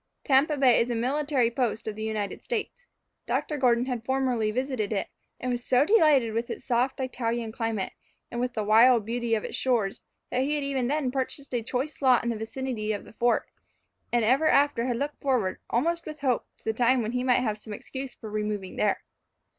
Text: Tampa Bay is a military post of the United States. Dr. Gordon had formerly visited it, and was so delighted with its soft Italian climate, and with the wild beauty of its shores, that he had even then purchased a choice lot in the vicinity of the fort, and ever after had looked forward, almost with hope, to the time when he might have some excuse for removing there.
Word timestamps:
Tampa 0.23 0.57
Bay 0.57 0.81
is 0.81 0.89
a 0.89 0.95
military 0.95 1.51
post 1.51 1.87
of 1.87 1.95
the 1.95 2.01
United 2.01 2.41
States. 2.41 2.87
Dr. 3.27 3.57
Gordon 3.57 3.85
had 3.85 4.03
formerly 4.03 4.49
visited 4.49 4.91
it, 4.91 5.09
and 5.39 5.51
was 5.51 5.63
so 5.63 5.85
delighted 5.85 6.33
with 6.33 6.49
its 6.49 6.65
soft 6.65 6.99
Italian 6.99 7.51
climate, 7.51 7.93
and 8.31 8.41
with 8.41 8.53
the 8.55 8.63
wild 8.63 9.05
beauty 9.05 9.35
of 9.35 9.43
its 9.43 9.55
shores, 9.55 10.01
that 10.31 10.41
he 10.41 10.55
had 10.55 10.63
even 10.63 10.87
then 10.87 11.11
purchased 11.11 11.53
a 11.53 11.61
choice 11.61 12.01
lot 12.01 12.23
in 12.23 12.31
the 12.31 12.35
vicinity 12.35 12.91
of 12.93 13.03
the 13.05 13.13
fort, 13.13 13.45
and 14.11 14.25
ever 14.25 14.47
after 14.47 14.85
had 14.87 14.97
looked 14.97 15.21
forward, 15.21 15.59
almost 15.69 16.07
with 16.07 16.21
hope, 16.21 16.47
to 16.57 16.63
the 16.63 16.73
time 16.73 17.03
when 17.03 17.11
he 17.11 17.23
might 17.23 17.43
have 17.43 17.59
some 17.59 17.71
excuse 17.71 18.15
for 18.15 18.27
removing 18.31 18.77
there. 18.77 19.03